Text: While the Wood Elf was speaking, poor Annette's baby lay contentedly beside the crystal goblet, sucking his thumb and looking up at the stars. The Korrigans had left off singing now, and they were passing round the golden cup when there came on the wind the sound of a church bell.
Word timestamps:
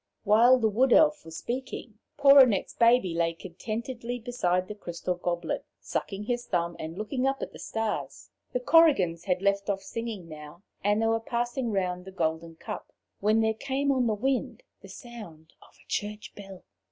While 0.23 0.57
the 0.57 0.67
Wood 0.67 0.93
Elf 0.93 1.23
was 1.25 1.37
speaking, 1.37 1.99
poor 2.17 2.39
Annette's 2.39 2.73
baby 2.73 3.13
lay 3.13 3.33
contentedly 3.35 4.17
beside 4.17 4.67
the 4.67 4.73
crystal 4.73 5.13
goblet, 5.13 5.63
sucking 5.79 6.23
his 6.23 6.47
thumb 6.47 6.75
and 6.79 6.97
looking 6.97 7.27
up 7.27 7.43
at 7.43 7.53
the 7.53 7.59
stars. 7.59 8.31
The 8.51 8.61
Korrigans 8.61 9.25
had 9.25 9.43
left 9.43 9.69
off 9.69 9.83
singing 9.83 10.27
now, 10.27 10.63
and 10.83 10.99
they 10.99 11.05
were 11.07 11.19
passing 11.19 11.71
round 11.71 12.05
the 12.05 12.11
golden 12.11 12.55
cup 12.55 12.91
when 13.19 13.41
there 13.41 13.53
came 13.53 13.91
on 13.91 14.07
the 14.07 14.15
wind 14.15 14.63
the 14.81 14.89
sound 14.89 15.53
of 15.61 15.75
a 15.75 15.85
church 15.87 16.33
bell. 16.33 16.63